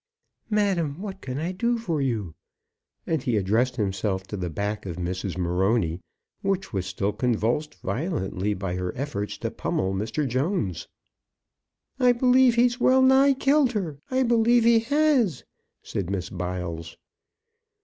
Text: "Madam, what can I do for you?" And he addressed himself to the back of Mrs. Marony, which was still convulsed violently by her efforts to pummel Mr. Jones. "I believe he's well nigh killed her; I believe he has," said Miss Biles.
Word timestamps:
"Madam, 0.49 0.99
what 0.99 1.21
can 1.21 1.37
I 1.37 1.51
do 1.51 1.77
for 1.77 2.01
you?" 2.01 2.33
And 3.05 3.21
he 3.21 3.37
addressed 3.37 3.75
himself 3.75 4.23
to 4.29 4.35
the 4.35 4.49
back 4.49 4.87
of 4.87 4.95
Mrs. 4.95 5.37
Marony, 5.37 6.01
which 6.41 6.73
was 6.73 6.87
still 6.87 7.13
convulsed 7.13 7.75
violently 7.83 8.55
by 8.55 8.73
her 8.77 8.97
efforts 8.97 9.37
to 9.37 9.51
pummel 9.51 9.93
Mr. 9.93 10.27
Jones. 10.27 10.87
"I 11.99 12.13
believe 12.13 12.55
he's 12.55 12.79
well 12.79 13.03
nigh 13.03 13.33
killed 13.35 13.73
her; 13.73 13.99
I 14.09 14.23
believe 14.23 14.63
he 14.63 14.79
has," 14.79 15.43
said 15.83 16.09
Miss 16.09 16.31
Biles. 16.31 16.97